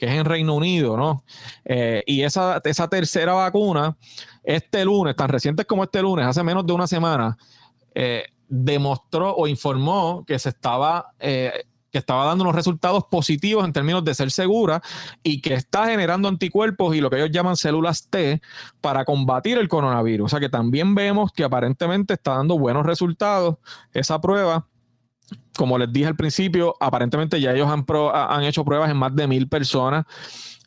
[0.00, 1.24] que es en Reino Unido, ¿no?
[1.62, 3.98] Eh, y esa, esa tercera vacuna,
[4.42, 7.36] este lunes, tan reciente como este lunes, hace menos de una semana,
[7.94, 11.12] eh, demostró o informó que se estaba...
[11.20, 14.80] Eh, que estaba dando unos resultados positivos en términos de ser segura
[15.24, 18.40] y que está generando anticuerpos y lo que ellos llaman células T
[18.80, 20.26] para combatir el coronavirus.
[20.26, 23.56] O sea que también vemos que aparentemente está dando buenos resultados
[23.92, 24.68] esa prueba
[25.56, 29.26] como les dije al principio, aparentemente ya ellos han, han hecho pruebas en más de
[29.26, 30.04] mil personas.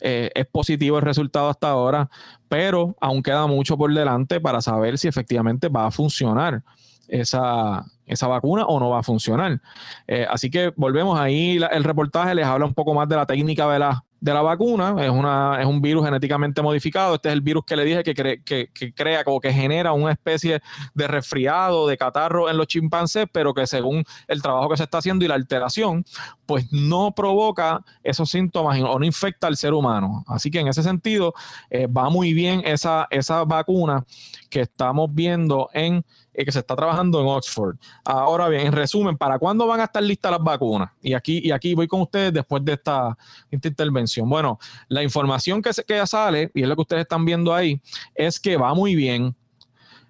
[0.05, 2.09] Eh, es positivo el resultado hasta ahora,
[2.49, 6.61] pero aún queda mucho por delante para saber si efectivamente va a funcionar
[7.07, 7.85] esa,
[8.27, 9.61] vacuna o no va a funcionar.
[10.07, 13.65] Eh, así que volvemos ahí, el reportaje les habla un poco más de la técnica
[13.67, 13.79] de,
[14.23, 14.95] de la vacuna.
[14.99, 17.15] Es, una, es un virus genéticamente modificado.
[17.15, 20.61] Este es el virus que le dije que, que, crea como que genera una especie
[20.93, 24.99] de resfriado, de catarro en los chimpancés, pero que según el trabajo que se está
[24.99, 26.05] haciendo y la alteración,
[26.45, 30.23] pues no provoca esos síntomas o no infecta al ser humano.
[30.25, 31.33] Así que en ese sentido
[31.69, 34.05] eh, va muy bien esa, esa vacuna
[34.49, 37.75] que estamos viendo en que se está trabajando en Oxford.
[38.03, 40.89] Ahora bien, en resumen, ¿para cuándo van a estar listas las vacunas?
[41.01, 43.17] Y aquí, y aquí voy con ustedes después de esta,
[43.51, 44.27] intervención.
[44.27, 47.79] Bueno, la información que, que ya sale, y es lo que ustedes están viendo ahí,
[48.15, 49.35] es que va muy bien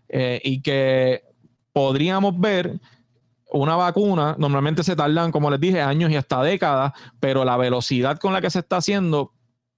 [0.07, 1.23] eh, y que
[1.73, 2.79] podríamos ver
[3.51, 8.17] una vacuna, normalmente se tardan, como les dije, años y hasta décadas, pero la velocidad
[8.17, 9.33] con la que se está haciendo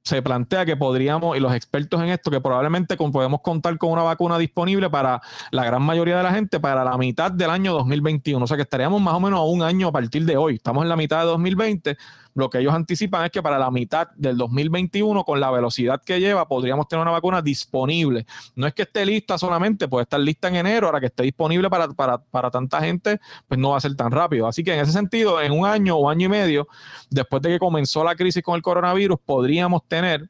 [0.06, 4.04] se plantea que podríamos, y los expertos en esto, que probablemente podemos contar con una
[4.04, 8.44] vacuna disponible para la gran mayoría de la gente para la mitad del año 2021.
[8.44, 10.56] O sea que estaríamos más o menos a un año a partir de hoy.
[10.56, 11.98] Estamos en la mitad de 2020
[12.36, 16.19] lo que ellos anticipan es que para la mitad del 2021, con la velocidad que
[16.19, 18.26] lleva, podríamos tener una vacuna disponible.
[18.56, 21.69] No es que esté lista solamente, puede estar lista en enero, ahora que esté disponible
[21.69, 24.48] para, para, tanta gente, pues no va a ser tan rápido.
[24.48, 26.67] Así que en ese sentido, en un año o año y medio,
[27.10, 30.30] después de que comenzó la crisis con el coronavirus, podríamos tener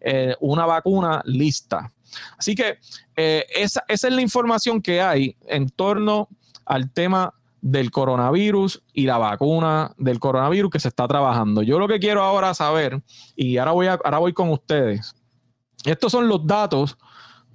[0.00, 1.90] eh, una vacuna lista.
[2.36, 2.78] Así que
[3.16, 6.28] eh, esa, esa es la información que hay en torno
[6.66, 7.32] al tema
[7.66, 11.62] del coronavirus y la vacuna del coronavirus que se está trabajando.
[11.62, 13.02] Yo lo que quiero ahora saber,
[13.34, 15.16] y ahora voy, a, ahora voy con ustedes,
[15.84, 16.96] estos son los datos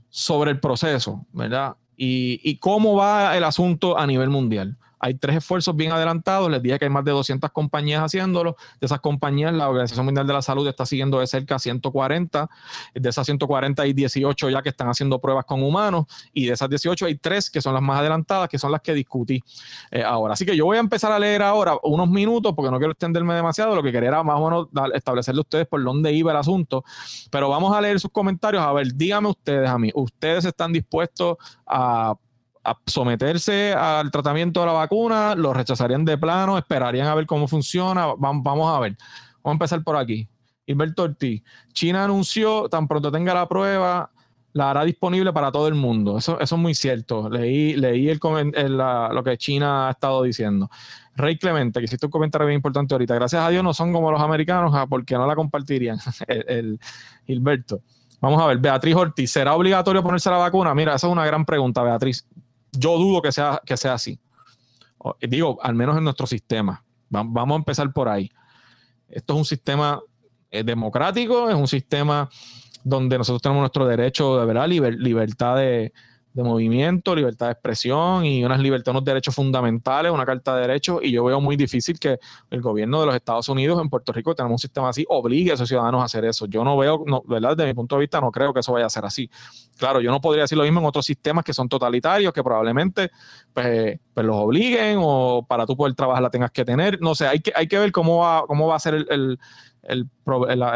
[0.10, 1.78] sobre el proceso, ¿verdad?
[1.96, 4.78] Y, y cómo va el asunto a nivel mundial.
[5.02, 6.50] Hay tres esfuerzos bien adelantados.
[6.52, 8.56] Les dije que hay más de 200 compañías haciéndolo.
[8.80, 12.50] De esas compañías, la Organización Mundial de la Salud está siguiendo de cerca 140.
[12.94, 16.06] De esas 140 hay 18 ya que están haciendo pruebas con humanos.
[16.34, 18.94] Y de esas 18 hay tres que son las más adelantadas, que son las que
[18.94, 19.44] discutí
[19.90, 20.34] eh, ahora.
[20.34, 23.34] Así que yo voy a empezar a leer ahora unos minutos porque no quiero extenderme
[23.34, 23.76] demasiado.
[23.76, 26.84] Lo que quería era más o menos establecerle a ustedes por dónde iba el asunto.
[27.32, 28.64] Pero vamos a leer sus comentarios.
[28.64, 32.14] A ver, díganme ustedes a mí, ¿ustedes están dispuestos a
[32.64, 37.48] a someterse al tratamiento de la vacuna, lo rechazarían de plano, esperarían a ver cómo
[37.48, 38.14] funciona.
[38.18, 38.98] Vamos, a ver.
[39.44, 40.28] Vamos a empezar por aquí.
[40.66, 41.44] Hilberto Ortiz.
[41.74, 44.12] China anunció, tan pronto tenga la prueba,
[44.54, 46.18] la hará disponible para todo el mundo.
[46.18, 47.30] Eso, es muy cierto.
[47.30, 48.20] Leí, leí el,
[48.78, 50.70] lo que China ha estado diciendo.
[51.16, 53.16] Rey Clemente, que hiciste un comentario bien importante ahorita.
[53.16, 55.98] Gracias a Dios no son como los americanos, ah, porque no la compartirían.
[56.28, 56.80] el,
[57.26, 57.82] Hilberto.
[58.22, 60.76] Vamos a ver, Beatriz Ortiz, ¿será obligatorio ponerse la vacuna?
[60.76, 62.28] Mira, esa es una gran pregunta, Beatriz
[62.72, 64.20] yo dudo que sea, que sea así.
[65.22, 66.84] Digo, al menos en nuestro sistema.
[67.10, 68.30] Vamos a empezar por ahí.
[69.10, 70.02] Esto es un sistema
[70.50, 72.30] eh, democrático, es un sistema
[72.84, 75.94] donde nosotros tenemos nuestro derecho de verdad, libertad de,
[76.34, 81.00] de movimiento, libertad de expresión y unas libertades, unos derechos fundamentales, una carta de derechos.
[81.04, 84.34] Y yo veo muy difícil que el gobierno de los Estados Unidos en Puerto Rico,
[84.34, 86.46] tenemos un sistema así, obligue a esos ciudadanos a hacer eso.
[86.46, 87.58] Yo no veo, no, ¿verdad?
[87.58, 89.30] Desde mi punto de vista, no creo que eso vaya a ser así.
[89.78, 93.12] Claro, yo no podría decir lo mismo en otros sistemas que son totalitarios, que probablemente
[93.54, 97.02] pues, pues los obliguen o para tú poder trabajar la tengas que tener.
[97.02, 99.40] No sé, hay que, hay que ver cómo va, cómo va a ser el,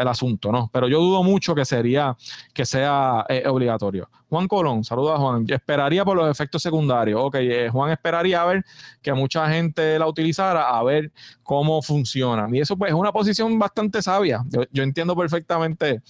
[0.08, 0.70] asunto, ¿no?
[0.72, 2.16] Pero yo dudo mucho que sería
[2.52, 4.08] que sea eh, obligatorio.
[4.28, 5.44] Juan Colón, saludos a Juan.
[5.48, 7.20] Esperaría por los efectos secundarios.
[7.22, 8.64] Ok, eh, Juan esperaría a ver
[9.00, 12.48] que mucha gente la utilizara, a ver cómo funciona.
[12.52, 14.44] Y eso pues es una posición bastante sabia.
[14.72, 16.02] Yo, entiendo perfectamente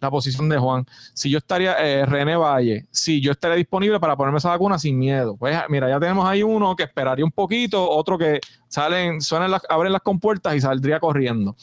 [0.00, 0.86] la posición de Juan.
[1.12, 4.96] Si yo estaría, eh, René Valle, si yo estaría disponible para ponerme esa vacuna sin
[4.96, 5.36] miedo.
[5.36, 9.62] Pues mira, ya tenemos ahí uno que esperaría un poquito, otro que salen, suenan las,
[9.68, 11.56] abren las compuertas y saldría corriendo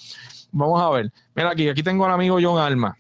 [0.56, 1.12] vamos a ver.
[1.36, 2.98] Mira aquí, aquí tengo al amigo John Alma.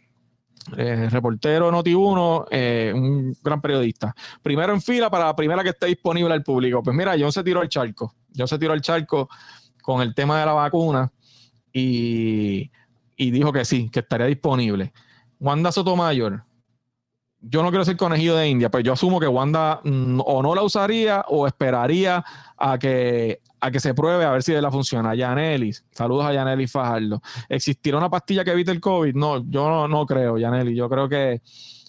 [0.75, 4.15] Eh, reportero Noti1, eh, un gran periodista.
[4.41, 6.83] Primero en fila para la primera que esté disponible al público.
[6.83, 8.13] Pues mira, John se tiró al charco.
[8.35, 9.29] John se tiró al charco
[9.81, 11.11] con el tema de la vacuna
[11.71, 12.69] y,
[13.15, 14.91] y dijo que sí, que estaría disponible.
[15.39, 16.43] Wanda Sotomayor,
[17.47, 20.55] yo no quiero ser conejillo de India, pues yo asumo que Wanda mm, o no
[20.55, 22.23] la usaría o esperaría
[22.58, 25.13] a que, a que se pruebe a ver si de la funciona.
[25.13, 27.21] Yanelis, saludos a Yanelis Fajardo.
[27.47, 29.13] ¿Existirá una pastilla que evite el COVID?
[29.13, 30.75] No, yo no, no creo, Yanelis.
[30.75, 31.41] Yo creo que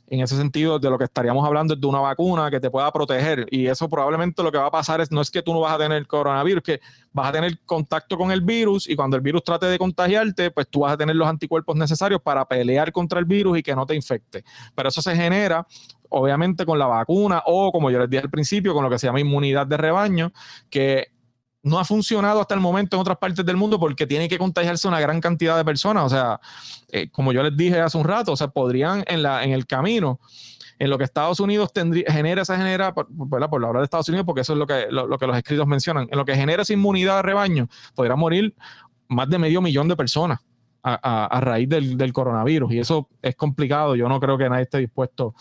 [0.08, 2.90] en ese sentido, de lo que estaríamos hablando es de una vacuna que te pueda
[2.92, 3.46] proteger.
[3.50, 5.74] Y eso probablemente lo que va a pasar es no es que tú no vas
[5.74, 6.80] a tener coronavirus, que
[7.12, 10.68] vas a tener contacto con el virus y cuando el virus trate de contagiarte, pues
[10.68, 13.84] tú vas a tener los anticuerpos necesarios para pelear contra el virus y que no
[13.84, 14.44] te infecte.
[14.74, 15.66] Pero eso se genera
[16.08, 19.06] obviamente con la vacuna o como yo les dije al principio, con lo que se
[19.08, 20.32] llama inmunidad de rebaño,
[20.70, 21.08] que
[21.66, 24.86] no ha funcionado hasta el momento en otras partes del mundo porque tiene que contagiarse
[24.86, 26.04] una gran cantidad de personas.
[26.04, 26.40] O sea,
[26.92, 29.66] eh, como yo les dije hace un rato, o sea, podrían en, la, en el
[29.66, 30.20] camino,
[30.78, 34.08] en lo que Estados Unidos tendría, genera esa genera, por, por la hora de Estados
[34.08, 36.62] Unidos, porque eso es lo que, lo, que los escritos mencionan, en lo que genera
[36.62, 38.54] esa inmunidad de rebaño, podría morir
[39.08, 40.38] más de medio millón de personas
[40.84, 42.72] a, raíz del, coronavirus.
[42.74, 43.96] Y eso es complicado.
[43.96, 45.34] Yo no creo que nadie esté dispuesto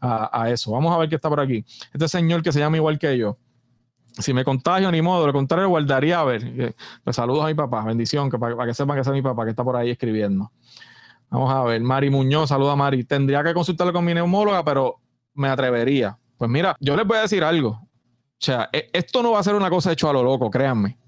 [0.00, 0.72] a, eso.
[0.72, 1.64] Vamos a ver qué está por aquí.
[1.92, 3.38] Este señor que se llama igual que yo.
[4.18, 6.74] Si me contagio, ni modo, lo contrario, guardaría a ver.
[7.04, 9.50] Pues saludos a mi papá, bendición, que para, que sepan que es mi papá que
[9.50, 10.50] está por ahí escribiendo.
[11.30, 13.04] Vamos a ver, Mari Muñoz, saluda a Mari.
[13.04, 15.00] Tendría que consultarlo con mi neumóloga, pero
[15.34, 16.18] me atrevería.
[16.36, 17.70] Pues mira, yo les voy a decir algo.
[17.70, 20.98] O sea, e, esto no va a ser una cosa hecho a lo loco, créanme.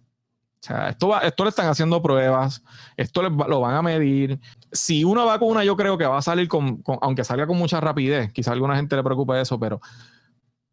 [0.63, 2.63] O sea, esto, va, esto le están haciendo pruebas,
[2.97, 4.39] esto lo van a medir.
[4.71, 8.31] Si una vacuna yo creo que va a salir con, aunque salga con mucha rapidez,
[8.33, 9.81] quizá alguna gente le preocupe eso, pero,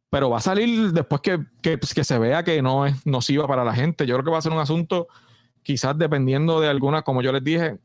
[0.10, 3.48] pero va a salir después que, que, pues, que se vea que no es nociva
[3.48, 4.06] para la gente.
[4.06, 5.08] Yo creo que va a ser un asunto,
[5.64, 7.78] quizás dependiendo de algunas, como yo les dije,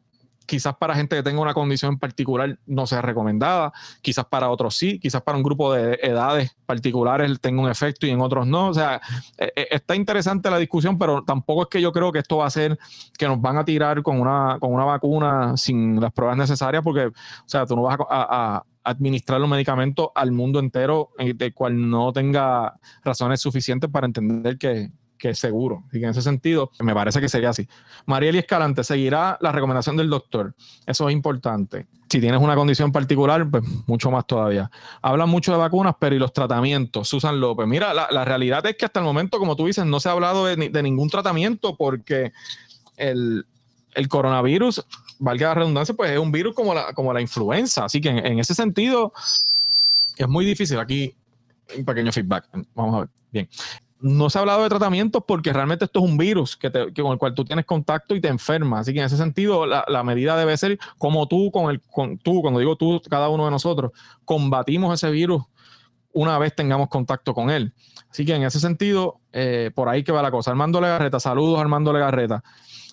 [0.47, 4.99] quizás para gente que tenga una condición particular no sea recomendada, quizás para otros sí,
[4.99, 8.69] quizás para un grupo de edades particulares tenga un efecto y en otros no.
[8.69, 9.01] O sea,
[9.39, 12.47] eh, eh, está interesante la discusión, pero tampoco es que yo creo que esto va
[12.47, 12.79] a ser
[13.19, 17.07] que nos van a tirar con una, con una vacuna sin las pruebas necesarias, porque,
[17.07, 17.13] o
[17.47, 22.13] sea, tú no vas a, administrar los medicamentos al mundo entero, eh, de cual no
[22.13, 24.91] tenga razones suficientes para entender que,
[25.23, 25.85] que es seguro.
[25.93, 27.69] Y en ese sentido, me parece que sería así.
[28.07, 30.53] Marieli Escalante seguirá la recomendación del doctor.
[30.85, 31.87] Eso es importante.
[32.11, 34.69] Si tienes una condición particular, pues mucho más todavía.
[35.01, 37.09] Hablan mucho de vacunas, pero ¿y los tratamientos?
[37.09, 37.69] Susan López.
[37.69, 40.45] Mira, la, realidad es que hasta el momento, como tú dices, no se ha hablado
[40.45, 42.33] de, ningún tratamiento porque
[42.97, 43.47] el,
[44.09, 44.85] coronavirus,
[45.21, 47.85] valga la redundancia, pues es un virus como la, como la influenza.
[47.85, 49.13] Así que en ese sentido,
[50.17, 50.81] es muy difícil.
[50.81, 51.15] Aquí
[51.79, 52.47] un pequeño feedback.
[52.75, 53.09] Vamos a ver.
[53.31, 53.49] Bien
[54.03, 57.19] no se ha hablado de tratamientos porque realmente esto es un virus que, con el
[57.19, 58.81] cual tú tienes contacto y te enfermas.
[58.81, 62.43] Así que en ese sentido, la, medida debe ser como tú, con el, con tú,
[62.43, 63.93] cuando digo tú, cada uno de nosotros,
[64.25, 65.45] combatimos ese virus
[66.12, 67.73] una vez tengamos contacto con él.
[68.11, 70.51] Así que en ese sentido, eh, por ahí que va la cosa.
[70.51, 72.43] Armando Legarreta, saludos Armando Legarreta.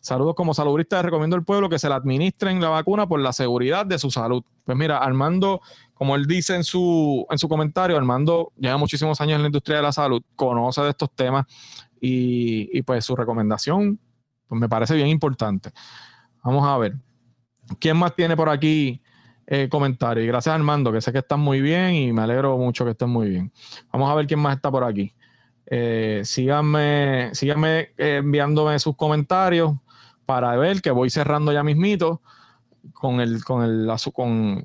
[0.09, 3.85] Saludos como saludista, recomiendo al pueblo que se le administren la vacuna por la seguridad
[3.85, 4.43] de su salud.
[4.63, 5.61] Pues mira, Armando,
[5.93, 9.77] como él dice en su, en su comentario, Armando lleva muchísimos años en la industria
[9.77, 11.45] de la salud, conoce de estos temas
[12.01, 13.99] y, pues su recomendación
[14.47, 15.69] pues me parece bien importante.
[16.43, 16.95] Vamos a ver.
[17.79, 18.99] ¿Quién más tiene por aquí
[19.45, 20.23] eh, comentarios?
[20.23, 23.09] Y gracias Armando, que sé que están muy bien y me alegro mucho que estén
[23.09, 23.51] muy bien.
[23.93, 25.13] Vamos a ver quién más está por aquí.
[25.67, 29.73] Eh, síganme, síganme eh, enviándome sus comentarios
[30.29, 32.19] para ver que voy cerrando ya mis mitos
[32.93, 34.63] con el, con el con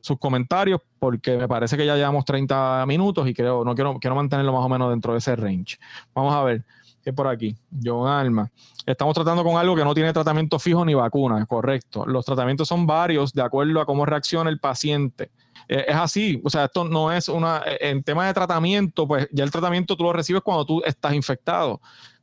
[0.00, 4.16] sus comentarios, porque me parece que ya llevamos 30 minutos y creo, no quiero, quiero
[4.16, 5.76] mantenerlo más o menos dentro de ese range.
[6.14, 6.64] Vamos a ver,
[7.04, 7.54] ¿qué por aquí?
[7.84, 8.50] John Alma.
[8.86, 12.06] Estamos tratando con algo que no tiene tratamiento fijo ni vacuna, correcto.
[12.06, 15.30] Los tratamientos son varios de acuerdo a cómo reacciona el paciente.
[15.68, 19.44] Eh, es así, o sea, esto no es una, en tema de tratamiento, pues ya
[19.44, 21.82] el tratamiento tú lo recibes cuando tú estás infectado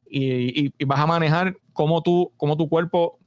[0.10, 3.20] y, vas a manejar cómo, tú, cómo tu cuerpo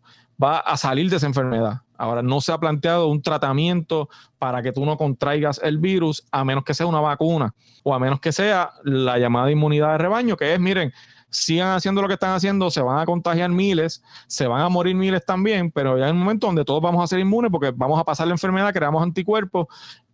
[0.43, 1.83] va a salir de esa enfermedad.
[1.97, 6.45] Ahora, no se ha planteado un tratamiento para que tú no contraigas el virus, a
[6.45, 10.37] menos que sea una vacuna o a menos que sea la llamada inmunidad de rebaño,
[10.37, 10.93] que es, miren,
[11.31, 14.95] sigan haciendo lo que están haciendo, se van a contagiar miles, se van a morir
[14.95, 17.99] miles también, pero ya hay un momento donde todos vamos a ser inmunes porque vamos
[17.99, 19.67] a pasar la enfermedad, creamos anticuerpos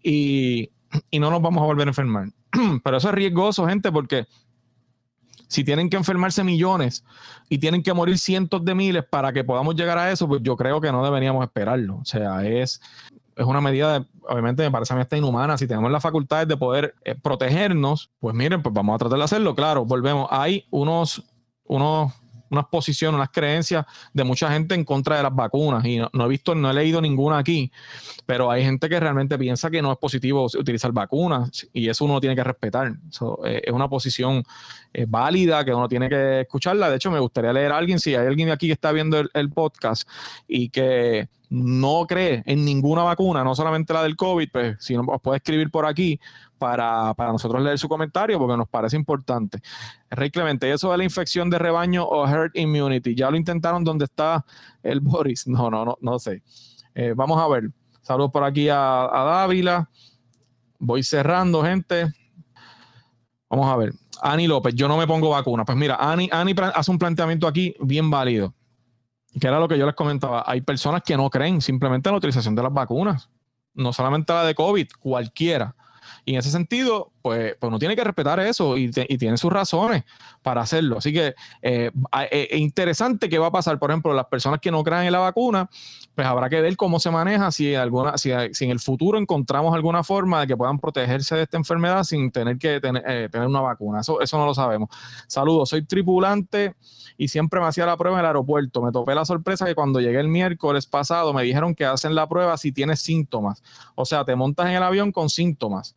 [0.03, 0.71] y,
[1.11, 2.29] y no nos vamos a volver a enfermar.
[2.85, 4.27] pero eso es riesgoso, gente, porque
[5.49, 7.05] si tienen que enfermarse millones
[7.49, 10.57] y tienen que morir cientos de miles para que podamos llegar a eso, pues yo
[10.57, 11.97] creo que no deberíamos esperarlo.
[11.97, 12.81] O sea, es,
[13.35, 15.59] es una medida, obviamente me parece a mí está inhumana.
[15.59, 19.25] Si tenemos las facultades de poder eh, protegernos, pues miren, pues vamos a tratar de
[19.25, 19.55] hacerlo.
[19.55, 20.29] Claro, volvemos.
[20.31, 21.25] Hay unos,
[21.65, 22.13] unos
[22.51, 26.29] unas posiciones, unas creencias de mucha gente en contra de las vacunas y no, he
[26.29, 27.71] visto, no he leído ninguna aquí,
[28.27, 32.21] pero hay gente que realmente piensa que no es positivo utilizar vacunas y eso uno
[32.21, 32.93] tiene que respetar.
[33.45, 34.43] Eh, es una posición
[34.93, 36.91] eh, válida que uno tiene que escucharla.
[36.91, 39.51] De hecho, me gustaría leer a alguien, si hay alguien aquí que está viendo el
[39.51, 40.09] podcast
[40.47, 45.07] y que no cree en ninguna vacuna, no solamente la del COVID, pues si nos
[45.23, 46.21] puede escribir por aquí
[46.59, 49.61] para, nosotros leer su comentario porque nos parece importante.
[50.11, 54.05] Rey Clemente, eso de la infección de rebaño o herd immunity, ¿ya lo intentaron donde
[54.05, 54.44] está
[54.83, 55.47] el Boris?
[55.47, 56.42] No, no, no, no sé.
[56.94, 57.71] Eh, vamos a ver.
[58.03, 59.88] Saludos por aquí a, a Dávila.
[60.79, 62.12] Voy cerrando, gente.
[63.49, 63.92] Vamos a ver.
[64.21, 65.64] Ani López, yo no me pongo vacuna.
[65.64, 68.55] Pues mira, Ani, Ani hace un planteamiento aquí bien válido
[69.39, 72.18] que era lo que yo les comentaba, hay personas que no creen simplemente en la
[72.18, 73.28] utilización de las vacunas,
[73.74, 75.74] no solamente la de COVID, cualquiera.
[76.29, 80.05] Y en ese sentido, pues, pues uno tiene que respetar eso y, tiene sus razones
[80.49, 80.96] para hacerlo.
[80.96, 81.92] Así que es
[82.30, 85.18] eh, interesante qué va a pasar, por ejemplo, las personas que no crean en la
[85.18, 85.68] vacuna,
[86.14, 90.03] pues habrá que ver cómo se maneja, si, alguna, si, en el futuro encontramos alguna
[90.03, 94.01] forma de que puedan protegerse de esta enfermedad sin tener que tener, tener una vacuna.
[94.01, 94.88] Eso, eso no lo sabemos.
[95.26, 96.74] Saludos, soy tripulante
[97.18, 98.80] y siempre me hacía la prueba en el aeropuerto.
[98.80, 102.26] Me topé la sorpresa que cuando llegué el miércoles pasado me dijeron que hacen la
[102.26, 103.62] prueba si tienes síntomas.
[103.96, 105.94] O sea, te montas en el avión con síntomas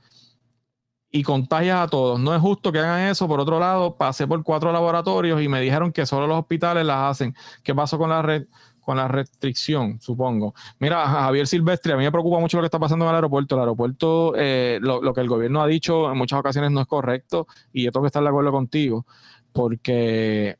[1.11, 2.19] y contagias a todos.
[2.19, 3.27] No es justo que hagan eso.
[3.27, 7.11] Por otro lado, pasé por cuatro laboratorios y me dijeron que solo los hospitales las
[7.11, 7.35] hacen.
[7.63, 8.47] ¿Qué pasó con la red?
[8.79, 10.55] Con la restricción, supongo.
[10.79, 13.55] Mira, Javier Silvestre, a mí me preocupa mucho lo que está pasando en el aeropuerto.
[13.55, 17.45] El aeropuerto, eh, lo, que el gobierno ha dicho en muchas ocasiones no es correcto
[17.73, 19.05] y yo tengo que estar de acuerdo contigo,
[19.51, 20.57] porque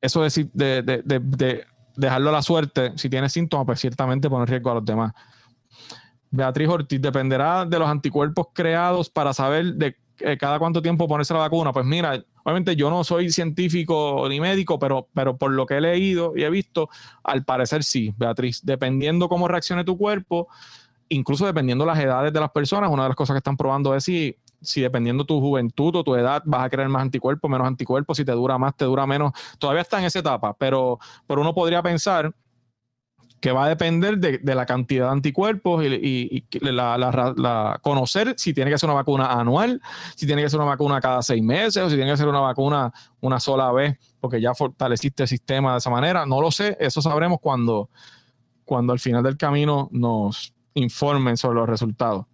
[0.00, 0.48] eso de,
[0.82, 1.64] de, de,
[1.96, 5.12] dejarlo a la suerte, si tiene síntomas, pues ciertamente pone riesgo a los demás.
[6.30, 11.32] Beatriz Ortiz, dependerá de los anticuerpos creados para saber de eh, cada cuánto tiempo ponerse
[11.34, 11.72] la vacuna.
[11.72, 15.80] Pues mira, obviamente yo no soy científico ni médico, pero, pero por lo que he
[15.80, 16.88] leído y he visto,
[17.22, 20.48] al parecer sí, Beatriz, dependiendo cómo reaccione tu cuerpo,
[21.08, 24.04] incluso dependiendo las edades de las personas, una de las cosas que están probando es
[24.04, 28.16] si si dependiendo tu juventud o tu edad vas a crear más anticuerpos, menos anticuerpos,
[28.16, 29.32] si te dura más, te dura menos.
[29.58, 32.32] Todavía está en esa etapa, pero, pero uno podría pensar
[33.40, 38.78] que va a depender de, la cantidad de anticuerpos y, la, conocer si tiene que
[38.78, 39.80] ser una vacuna anual,
[40.16, 42.40] si tiene que ser una vacuna cada seis meses o si tiene que ser una
[42.40, 46.26] vacuna una sola vez porque ya fortaleciste el sistema de esa manera.
[46.26, 47.90] No lo sé, eso sabremos cuando,
[48.64, 52.26] cuando al final del camino nos informen sobre los resultados.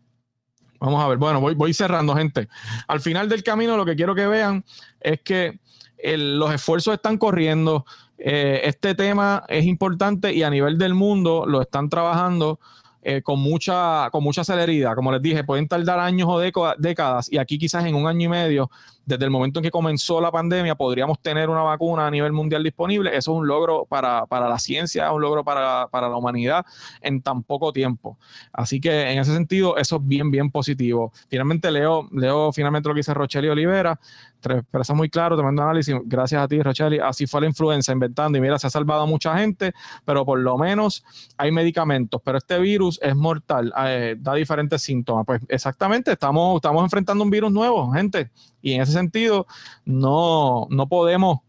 [0.80, 2.48] Vamos a ver, bueno, voy, voy cerrando, gente.
[2.88, 4.64] Al final del camino lo que quiero que vean
[5.00, 5.59] es que
[6.05, 7.84] los esfuerzos están corriendo.
[8.26, 12.58] Eh, este tema es importante y a nivel del mundo lo están trabajando
[13.02, 14.94] eh, con, mucha, con mucha celeridad.
[14.94, 18.28] Como les dije, pueden tardar años o décadas y aquí quizás en un año y
[18.28, 18.70] medio,
[19.04, 22.62] desde el momento en que comenzó la pandemia, podríamos tener una vacuna a nivel mundial
[22.62, 23.10] disponible.
[23.10, 26.64] Eso es un logro para, la ciencia, es un logro para, la humanidad
[27.02, 28.16] en tan poco tiempo.
[28.54, 31.12] Así que en ese sentido, eso es bien, bien positivo.
[31.28, 34.00] Finalmente leo, leo finalmente lo que dice Rochelle Olivera
[34.45, 35.95] pero es muy claro, tremendo análisis.
[36.05, 37.01] Gracias a ti, Rochelle.
[37.01, 38.38] Así fue la influenza, inventando.
[38.38, 39.72] Y mira, se ha salvado a mucha gente,
[40.05, 41.05] pero por lo menos
[41.36, 42.20] hay medicamentos.
[42.24, 45.24] Pero este virus es mortal, eh, da diferentes síntomas.
[45.26, 48.30] Pues exactamente, estamos, estamos enfrentando un virus nuevo, gente.
[48.61, 49.47] Y en ese sentido,
[49.84, 51.40] no, no podemos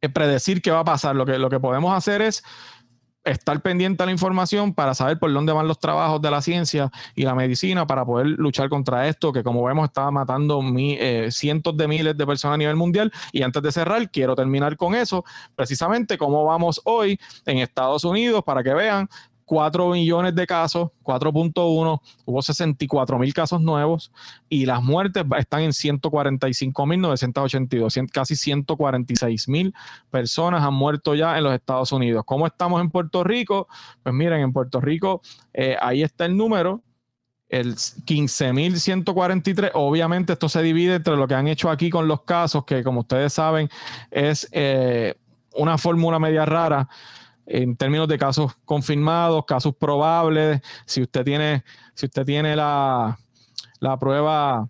[0.00, 1.16] eh, predecir qué va a pasar.
[1.16, 2.44] Lo que, lo que podemos hacer es
[3.30, 6.90] estar pendiente a la información para saber por dónde van los trabajos de la ciencia
[7.14, 11.76] y la medicina para poder luchar contra esto que como vemos está matando eh, cientos
[11.76, 13.12] de miles de personas a nivel mundial.
[13.32, 15.24] Y antes de cerrar, quiero terminar con eso,
[15.54, 19.08] precisamente cómo vamos hoy en Estados Unidos para que vean
[19.48, 24.12] 4 millones de casos, 4.1, hubo 64 mil casos nuevos
[24.46, 29.74] y las muertes están en 145 mil 982, casi 146 mil
[30.10, 32.24] personas han muerto ya en los Estados Unidos.
[32.26, 33.68] ¿Cómo estamos en Puerto Rico?
[34.02, 35.22] Pues miren, en Puerto Rico
[35.54, 36.82] eh, ahí está el número,
[37.48, 39.70] el 15.143.
[39.72, 43.00] Obviamente esto se divide entre lo que han hecho aquí con los casos, que como
[43.00, 43.70] ustedes saben
[44.10, 45.14] es eh,
[45.54, 46.86] una fórmula media rara
[47.48, 53.18] en términos de casos confirmados, casos probables, si usted tiene, si usted tiene la,
[53.80, 54.68] la prueba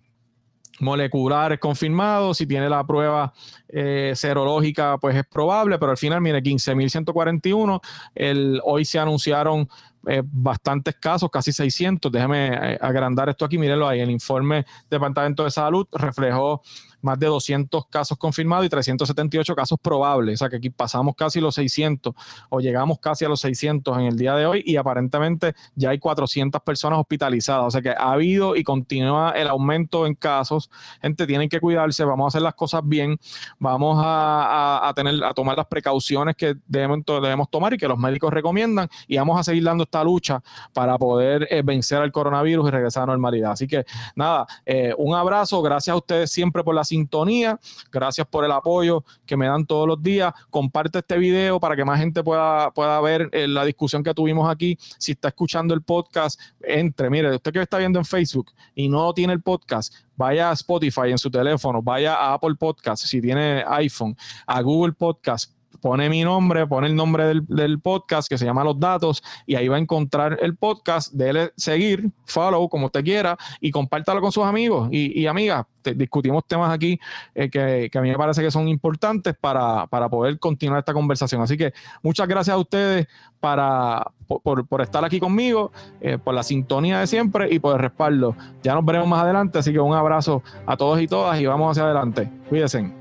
[0.79, 3.33] molecular es confirmado, si tiene la prueba
[3.67, 7.81] eh, serológica, pues es probable, pero al final, mire, 15.141,
[8.15, 9.67] el, hoy se anunciaron
[10.07, 14.65] eh, bastantes casos, casi 600, déjeme eh, agrandar esto aquí, mírenlo ahí, el informe del
[14.89, 16.61] Departamento de Salud reflejó
[17.01, 20.35] más de 200 casos confirmados y 378 casos probables.
[20.35, 22.13] O sea que aquí pasamos casi los 600
[22.49, 25.99] o llegamos casi a los 600 en el día de hoy y aparentemente ya hay
[25.99, 27.65] 400 personas hospitalizadas.
[27.65, 30.69] O sea que ha habido y continúa el aumento en casos.
[31.01, 33.17] Gente, tienen que cuidarse, vamos a hacer las cosas bien,
[33.57, 38.33] vamos a, tener, a tomar las precauciones que debemos, debemos tomar y que los médicos
[38.33, 40.41] recomiendan y vamos a seguir dando esta lucha
[40.73, 43.51] para poder eh, vencer al coronavirus y regresar a la normalidad.
[43.51, 43.85] Así que
[44.15, 47.59] nada, eh, un abrazo, gracias a ustedes siempre por la sintonía.
[47.91, 50.33] Gracias por el apoyo que me dan todos los días.
[50.49, 54.49] Comparte este video para que más gente pueda, pueda ver eh, la discusión que tuvimos
[54.49, 54.77] aquí.
[54.97, 57.09] Si está escuchando el podcast, entre.
[57.09, 61.11] Mire, usted que está viendo en Facebook y no tiene el podcast, vaya a Spotify
[61.11, 64.15] en su teléfono, vaya a Apple Podcast si tiene iPhone,
[64.45, 68.79] a Google Podcast pone mi nombre, pone el nombre del, podcast que se llama Los
[68.79, 73.71] Datos y ahí va a encontrar el podcast, déle seguir, follow como usted quiera y
[73.71, 75.65] compártalo con sus amigos y, amigas.
[75.95, 76.99] discutimos temas aquí
[77.33, 81.41] eh, que, a mí me parece que son importantes para, poder continuar esta conversación.
[81.41, 83.07] Así que muchas gracias a ustedes
[83.39, 88.35] para, por, estar aquí conmigo, eh, por la sintonía de siempre y por el respaldo.
[88.63, 91.71] Ya nos veremos más adelante, así que un abrazo a todos y todas y vamos
[91.71, 92.29] hacia adelante.
[92.49, 92.91] Cuídense.